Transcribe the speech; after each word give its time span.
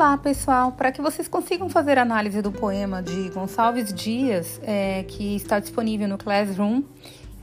Olá, 0.00 0.16
pessoal! 0.16 0.72
Para 0.72 0.90
que 0.90 1.02
vocês 1.02 1.28
consigam 1.28 1.68
fazer 1.68 1.98
análise 1.98 2.40
do 2.40 2.50
poema 2.50 3.02
de 3.02 3.28
Gonçalves 3.28 3.92
Dias, 3.92 4.58
é, 4.64 5.02
que 5.02 5.36
está 5.36 5.60
disponível 5.60 6.08
no 6.08 6.16
Classroom 6.16 6.82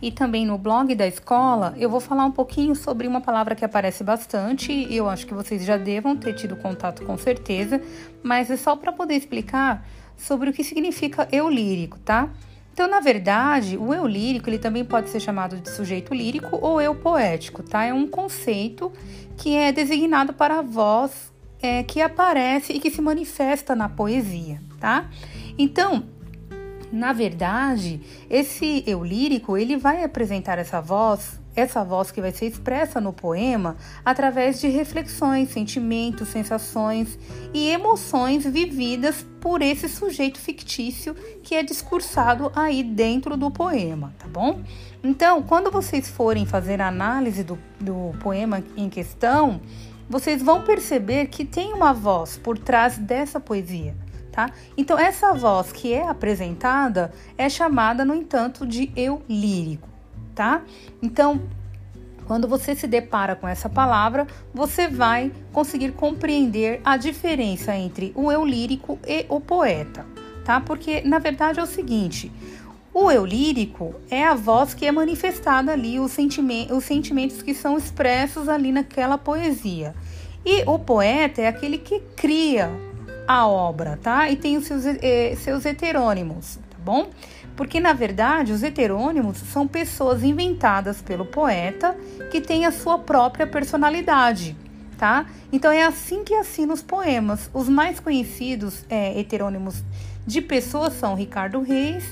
e 0.02 0.12
também 0.12 0.44
no 0.44 0.58
blog 0.58 0.96
da 0.96 1.06
escola, 1.06 1.76
eu 1.78 1.88
vou 1.88 2.00
falar 2.00 2.26
um 2.26 2.32
pouquinho 2.32 2.74
sobre 2.74 3.08
uma 3.08 3.22
palavra 3.22 3.54
que 3.54 3.64
aparece 3.64 4.04
bastante 4.04 4.72
e 4.72 4.98
eu 4.98 5.08
acho 5.08 5.28
que 5.28 5.36
vocês 5.36 5.64
já 5.64 5.78
devam 5.78 6.18
ter 6.18 6.34
tido 6.34 6.56
contato 6.56 7.06
com 7.06 7.16
certeza, 7.16 7.80
mas 8.24 8.50
é 8.50 8.58
só 8.58 8.76
para 8.76 8.92
poder 8.92 9.14
explicar 9.14 9.88
sobre 10.18 10.50
o 10.50 10.54
que 10.54 10.64
significa 10.64 11.28
eu 11.32 11.48
lírico, 11.48 12.00
tá? 12.00 12.28
Então, 12.74 12.90
na 12.90 13.00
verdade, 13.00 13.78
o 13.78 13.94
eu 13.94 14.08
lírico 14.08 14.50
ele 14.50 14.58
também 14.58 14.84
pode 14.84 15.10
ser 15.10 15.20
chamado 15.20 15.58
de 15.58 15.70
sujeito 15.70 16.12
lírico 16.12 16.58
ou 16.60 16.82
eu 16.82 16.96
poético, 16.96 17.62
tá? 17.62 17.86
É 17.86 17.94
um 17.94 18.08
conceito 18.08 18.92
que 19.38 19.56
é 19.56 19.72
designado 19.72 20.34
para 20.34 20.58
a 20.58 20.62
voz 20.64 21.37
é, 21.62 21.84
que 21.84 22.02
aparece 22.02 22.74
e 22.74 22.80
que 22.80 22.92
se 22.92 23.02
manifesta 23.02 23.76
na 23.76 23.90
poesia, 23.90 24.62
tá? 24.80 25.10
Então, 25.58 26.04
na 26.92 27.12
verdade, 27.12 28.00
esse 28.30 28.84
eu 28.88 29.04
lírico 29.04 29.58
ele 29.58 29.76
vai 29.76 30.04
apresentar 30.04 30.58
essa 30.58 30.80
voz, 30.80 31.40
essa 31.56 31.84
voz 31.84 32.12
que 32.12 32.22
vai 32.22 32.32
ser 32.32 32.46
expressa 32.46 33.02
no 33.02 33.12
poema 33.12 33.76
através 34.06 34.62
de 34.62 34.68
reflexões, 34.68 35.50
sentimentos, 35.50 36.30
sensações 36.30 37.20
e 37.54 37.68
emoções 37.70 38.46
vividas 38.46 39.26
por 39.42 39.62
esse 39.62 39.90
sujeito 39.90 40.40
fictício 40.40 41.14
que 41.44 41.56
é 41.56 41.64
discursado 41.64 42.52
aí 42.56 42.84
dentro 42.84 43.36
do 43.36 43.52
poema, 43.52 44.14
tá 44.18 44.28
bom? 44.28 44.62
Então, 45.04 45.44
quando 45.44 45.70
vocês 45.70 46.08
forem 46.10 46.46
fazer 46.46 46.82
a 46.82 46.88
análise 46.88 47.44
do, 47.44 47.58
do 47.80 48.14
poema 48.20 48.64
em 48.76 48.90
questão, 48.90 49.60
vocês 50.10 50.42
vão 50.42 50.62
perceber 50.62 51.28
que 51.28 51.46
tem 51.46 51.74
uma 51.74 51.94
voz 51.94 52.38
por 52.38 52.58
trás 52.58 52.98
dessa 52.98 53.40
poesia. 53.40 53.96
Tá? 54.32 54.52
Então, 54.78 55.00
essa 55.00 55.34
voz 55.34 55.72
que 55.72 55.92
é 55.92 56.08
apresentada 56.08 57.12
é 57.38 57.50
chamada, 57.50 58.06
no 58.06 58.14
entanto, 58.14 58.68
de 58.68 58.92
eu 58.96 59.24
lírico, 59.28 59.90
tá? 60.36 60.62
Então, 61.02 61.42
quando 62.28 62.48
você 62.48 62.76
se 62.76 62.86
depara 62.86 63.36
com 63.36 63.48
essa 63.48 63.68
palavra, 63.70 64.28
você 64.54 64.88
vai 64.88 65.32
conseguir 65.52 65.94
compreender 65.94 66.82
a 66.84 66.98
diferença 66.98 67.76
entre 67.76 68.12
o 68.16 68.32
eu 68.32 68.46
lírico 68.46 69.00
e 69.08 69.26
o 69.30 69.40
poeta, 69.40 70.06
tá? 70.44 70.60
Porque 70.60 71.02
na 71.02 71.20
verdade 71.20 71.60
é 71.60 71.64
o 71.64 71.66
seguinte: 71.66 72.32
o 73.00 73.12
eu 73.12 73.24
lírico 73.24 73.94
é 74.10 74.24
a 74.24 74.34
voz 74.34 74.74
que 74.74 74.84
é 74.84 74.92
manifestada 74.92 75.72
ali, 75.72 76.00
os, 76.00 76.12
sentimentos, 76.12 76.76
os 76.76 76.84
sentimentos 76.84 77.44
que 77.44 77.54
são 77.54 77.78
expressos 77.78 78.50
ali 78.50 78.72
naquela 78.72 79.20
poesia. 79.20 79.94
E 80.44 80.64
o 80.66 80.80
poeta 80.80 81.44
é 81.44 81.48
aquele 81.48 81.78
que 81.78 82.00
cria 82.16 82.72
a 83.28 83.46
obra, 83.46 84.00
tá? 84.02 84.28
E 84.32 84.36
tem 84.36 84.58
os 84.58 84.66
seus, 84.66 84.84
eh, 84.84 85.36
seus 85.36 85.64
heterônimos, 85.64 86.58
tá 86.72 86.78
bom? 86.84 87.12
Porque 87.56 87.80
na 87.80 87.94
verdade 87.94 88.52
os 88.52 88.64
heterônimos 88.64 89.38
são 89.38 89.68
pessoas 89.68 90.24
inventadas 90.24 91.00
pelo 91.00 91.24
poeta 91.24 91.96
que 92.32 92.42
têm 92.42 92.66
a 92.66 92.72
sua 92.72 92.98
própria 92.98 93.46
personalidade, 93.46 94.58
tá? 94.98 95.28
Então 95.52 95.72
é 95.72 95.84
assim 95.84 96.24
que 96.24 96.34
assina 96.34 96.74
os 96.74 96.82
poemas. 96.82 97.48
Os 97.54 97.70
mais 97.70 98.00
conhecidos 98.00 98.84
é, 98.90 99.20
heterônimos 99.20 99.84
de 100.26 100.42
pessoas 100.42 100.94
são 100.94 101.14
Ricardo 101.14 101.62
Reis, 101.62 102.04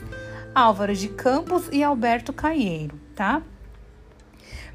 Álvaro 0.55 0.95
de 0.95 1.09
Campos 1.09 1.67
e 1.69 1.83
Alberto 1.83 2.31
Caieiro, 2.31 2.97
tá? 3.13 3.41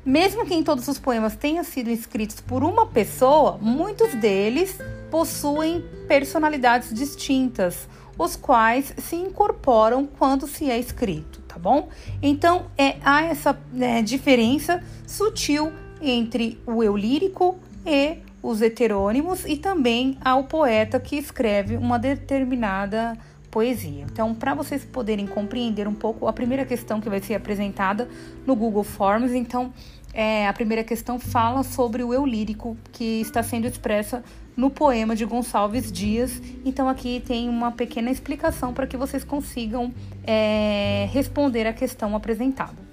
Mesmo 0.05 0.45
que 0.45 0.55
em 0.55 0.63
todos 0.63 0.87
os 0.89 0.99
poemas 0.99 1.35
tenham 1.35 1.65
sido 1.65 1.91
escritos 1.91 2.41
por 2.41 2.63
uma 2.63 2.87
pessoa, 2.87 3.59
muitos 3.61 4.15
deles 4.15 4.79
possuem 5.11 5.83
personalidades 6.07 6.93
distintas, 6.93 7.89
os 8.19 8.37
quais 8.37 8.95
se 8.99 9.17
incorporam 9.17 10.07
quando 10.07 10.47
se 10.47 10.71
é 10.71 10.79
escrito, 10.79 11.41
tá 11.49 11.59
bom? 11.59 11.89
Então 12.23 12.67
é, 12.77 12.97
há 13.03 13.23
essa 13.25 13.59
né, 13.73 14.03
diferença 14.03 14.83
sutil 15.07 15.73
entre 16.03 16.61
o 16.67 16.83
eu 16.83 16.97
lírico 16.97 17.59
e 17.85 18.19
os 18.43 18.63
heterônimos 18.63 19.45
e 19.47 19.57
também 19.57 20.19
ao 20.23 20.45
poeta 20.45 21.01
que 21.01 21.17
escreve 21.17 21.77
uma 21.77 21.99
determinada 21.99 23.19
poesia. 23.51 24.07
Então, 24.11 24.35
para 24.35 24.55
vocês 24.55 24.85
poderem 24.85 25.27
compreender 25.27 25.89
um 25.89 25.95
pouco, 25.95 26.27
a 26.27 26.33
primeira 26.33 26.65
questão 26.65 27.01
que 27.01 27.09
vai 27.09 27.21
ser 27.21 27.35
apresentada 27.35 28.09
no 28.47 28.55
Google 28.55 28.85
Forms, 28.85 29.35
então, 29.35 29.73
é, 30.13 30.47
a 30.47 30.53
primeira 30.53 30.85
questão 30.85 31.19
fala 31.19 31.63
sobre 31.63 32.03
o 32.03 32.13
eu 32.13 32.27
lírico 32.27 32.77
que 32.93 33.21
está 33.21 33.43
sendo 33.43 33.67
expressa 33.67 34.23
no 34.57 34.71
poema 34.71 35.15
de 35.17 35.25
Gonçalves 35.25 35.91
Dias. 35.91 36.41
Então, 36.65 36.89
aqui 36.89 37.23
tem 37.27 37.49
uma 37.49 37.73
pequena 37.73 38.11
explicação 38.11 38.73
para 38.73 38.87
que 38.87 38.97
vocês 38.97 39.25
consigam 39.25 39.93
é, 40.25 41.09
responder 41.13 41.67
a 41.67 41.73
questão 41.73 42.15
apresentada. 42.15 42.90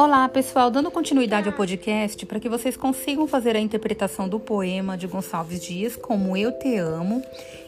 Olá, 0.00 0.28
pessoal, 0.28 0.70
dando 0.70 0.92
continuidade 0.92 1.48
ao 1.48 1.52
podcast 1.56 2.24
para 2.24 2.38
que 2.38 2.48
vocês 2.48 2.76
consigam 2.76 3.26
fazer 3.26 3.56
a 3.56 3.58
interpretação 3.58 4.28
do 4.28 4.38
poema 4.38 4.96
de 4.96 5.08
Gonçalves 5.08 5.60
Dias, 5.60 5.96
como 5.96 6.36
Eu 6.36 6.52
Te 6.52 6.76
Amo. 6.76 7.20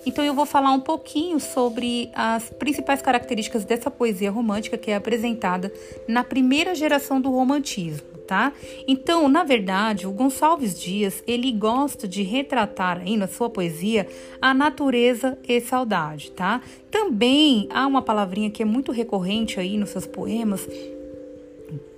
Então, 0.07 0.25
eu 0.25 0.33
vou 0.33 0.47
falar 0.47 0.71
um 0.71 0.79
pouquinho 0.79 1.41
sobre 1.41 2.09
as 2.15 2.49
principais 2.51 3.03
características 3.03 3.65
dessa 3.65 3.91
poesia 3.91 4.31
romântica 4.31 4.79
que 4.79 4.93
é 4.93 4.95
apresentada 4.95 5.73
na 6.07 6.23
primeira 6.23 6.73
geração 6.73 7.21
do 7.21 7.33
romantismo. 7.33 8.07
Tá? 8.29 8.53
Então, 8.87 9.29
na 9.29 9.43
verdade, 9.43 10.07
o 10.07 10.13
Gonçalves 10.13 10.79
Dias 10.79 11.25
ele 11.27 11.51
gosta 11.51 12.07
de 12.07 12.23
retratar 12.23 12.99
aí 12.99 13.17
na 13.17 13.27
sua 13.27 13.51
poesia 13.51 14.07
a 14.41 14.55
natureza 14.55 15.37
e 15.49 15.61
saudade, 15.61 16.31
tá? 16.31 16.63
Também 16.93 17.67
há 17.73 17.85
uma 17.89 18.03
palavrinha 18.03 18.49
que 18.49 18.63
é 18.63 18.65
muito 18.65 18.93
recorrente 18.93 19.59
aí 19.59 19.77
nos 19.77 19.91
seus 19.91 20.07
poemas, 20.07 20.65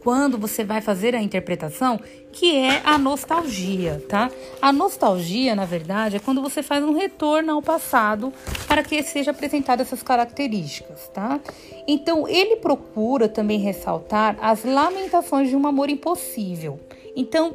quando 0.03 0.37
você 0.37 0.65
vai 0.65 0.81
fazer 0.81 1.15
a 1.15 1.22
interpretação, 1.22 2.00
que 2.33 2.56
é 2.56 2.83
a 2.84 2.99
nostalgia, 2.99 4.03
tá? 4.09 4.31
A 4.60 4.72
nostalgia, 4.72 5.55
na 5.55 5.65
verdade, 5.65 6.16
é 6.16 6.19
quando 6.19 6.43
você 6.43 6.62
faz 6.62 6.83
um 6.83 6.93
retorno 6.93 7.53
ao 7.53 7.62
passado 7.62 8.33
para 8.66 8.83
que 8.83 9.03
seja 9.03 9.31
apresentada 9.31 9.83
essas 9.83 10.03
características, 10.03 11.09
tá? 11.09 11.41
Então, 11.87 12.28
ele 12.28 12.56
procura 12.56 13.28
também 13.28 13.59
ressaltar 13.59 14.37
as 14.41 14.65
lamentações 14.65 15.49
de 15.49 15.56
um 15.56 15.66
amor 15.66 15.89
impossível. 15.89 16.81
Então, 17.15 17.54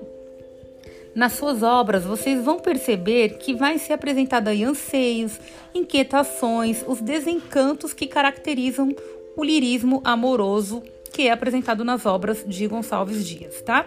nas 1.14 1.34
suas 1.34 1.64
obras, 1.64 2.06
vocês 2.06 2.46
vão 2.46 2.60
perceber 2.60 3.38
que 3.40 3.54
vai 3.54 3.80
ser 3.80 3.94
apresentado 3.94 4.48
aí 4.50 4.64
anseios, 4.64 5.40
inquietações, 5.74 6.84
os 6.88 7.02
desencantos 7.02 7.92
que 7.92 8.06
caracterizam 8.06 8.96
o 9.36 9.44
lirismo 9.44 10.00
amoroso 10.04 10.84
que 11.12 11.28
é 11.28 11.32
apresentado 11.32 11.84
nas 11.84 12.06
obras 12.06 12.44
de 12.48 12.68
Gonçalves 12.68 13.26
Dias, 13.26 13.62
tá? 13.62 13.86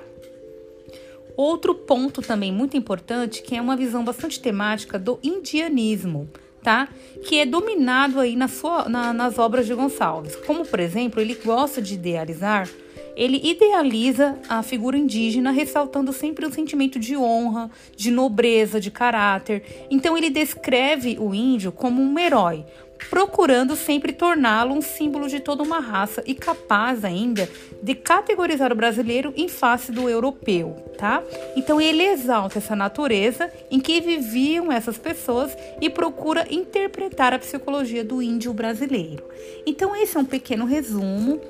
Outro 1.37 1.75
ponto 1.75 2.21
também 2.21 2.53
muito 2.53 2.77
importante, 2.77 3.43
que 3.43 3.57
é 3.57 3.61
uma 3.61 3.77
visão 3.77 4.05
bastante 4.05 4.41
temática 4.41 4.99
do 4.99 5.19
indianismo, 5.23 6.29
tá? 6.63 6.89
Que 7.25 7.39
é 7.39 7.47
dominado 7.47 8.21
aí 8.21 8.37
na 8.37 8.49
sua, 8.49 8.89
na, 8.89 9.13
nas 9.13 9.39
obras 9.39 9.67
de 9.67 9.75
Gonçalves. 9.75 10.37
Como, 10.37 10.67
por 10.67 10.81
exemplo, 10.81 11.21
ele 11.21 11.35
gosta 11.35 11.81
de 11.81 11.95
idealizar, 11.95 12.69
ele 13.17 13.41
idealiza 13.43 14.39
a 14.49 14.63
figura 14.63 14.97
indígena, 14.97 15.51
ressaltando 15.51 16.13
sempre 16.13 16.47
o 16.47 16.53
sentimento 16.53 16.99
de 16.99 17.17
honra, 17.17 17.71
de 17.97 18.11
nobreza, 18.11 18.81
de 18.81 18.91
caráter. 18.91 19.87
Então, 19.91 20.17
ele 20.17 20.31
descreve 20.31 21.17
o 21.19 21.35
índio 21.35 21.73
como 21.73 22.03
um 22.03 22.19
herói, 22.19 22.65
procurando 23.09 23.75
sempre 23.77 24.13
torná-lo 24.13 24.75
um 24.75 24.83
símbolo 24.83 25.29
de 25.29 25.41
toda 25.41 25.63
uma 25.63 25.81
raça 25.81 26.23
e 26.27 26.35
capaz 26.35 27.05
ainda 27.05 27.49
de 27.83 27.95
categorizar 27.95 28.73
o 28.73 28.77
brasileiro 28.77 29.33
em 29.37 29.49
face 29.49 29.91
do 29.91 30.09
europeu, 30.09 30.77
tá? 30.99 31.23
Então 31.57 31.81
ele 31.81 32.03
exalta 32.03 32.59
essa 32.59 32.77
natureza 32.77 33.51
em 33.71 33.81
que 33.81 34.01
viviam 34.01 34.71
essas 34.71 34.99
pessoas 34.99 35.57
e 35.81 35.89
procura 35.89 36.47
interpretar 36.51 37.33
a 37.33 37.39
psicologia 37.39 38.05
do 38.05 38.21
índio 38.21 38.53
brasileiro. 38.53 39.25
Então 39.65 39.97
esse 39.97 40.17
é 40.17 40.21
um 40.21 40.25
pequeno 40.25 40.67
resumo 40.67 41.41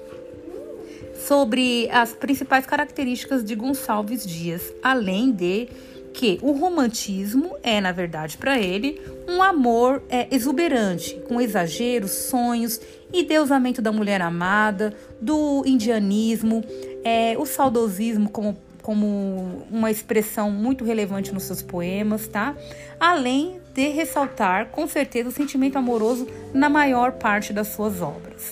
sobre 1.27 1.89
as 1.91 2.13
principais 2.13 2.67
características 2.67 3.45
de 3.45 3.55
Gonçalves 3.55 4.27
Dias, 4.27 4.73
além 4.83 5.31
de 5.33 5.69
que 6.13 6.39
o 6.43 6.53
romantismo 6.53 7.57
é, 7.63 7.81
na 7.81 7.93
verdade, 7.93 8.37
para 8.37 8.59
ele, 8.59 9.01
um 9.29 9.43
amor 9.43 10.03
é, 10.09 10.27
exuberante, 10.31 11.15
com 11.29 11.41
exageros, 11.41 12.11
sonhos, 12.11 12.81
endeusamento 13.13 13.81
da 13.81 13.93
mulher 13.93 14.21
amada, 14.21 14.95
do 15.21 15.63
indianismo, 15.67 16.65
é, 17.05 17.37
o 17.39 17.47
saudosismo 17.47 18.29
como, 18.29 18.57
como 18.83 19.67
uma 19.71 19.91
expressão 19.91 20.51
muito 20.51 20.85
relevante 20.85 21.33
nos 21.33 21.45
seus 21.45 21.63
poemas, 21.63 22.27
tá? 22.27 22.57
Além 22.99 23.61
de 23.73 23.89
ressaltar, 23.89 24.67
com 24.67 24.87
certeza, 24.87 25.29
o 25.29 25.33
sentimento 25.33 25.79
amoroso 25.79 26.27
na 26.53 26.69
maior 26.69 27.13
parte 27.13 27.53
das 27.53 27.69
suas 27.69 28.03
obras. 28.03 28.43